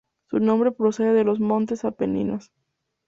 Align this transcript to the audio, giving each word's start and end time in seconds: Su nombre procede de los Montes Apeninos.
Su 0.31 0.39
nombre 0.39 0.71
procede 0.71 1.13
de 1.13 1.23
los 1.23 1.39
Montes 1.39 1.85
Apeninos. 1.85 2.51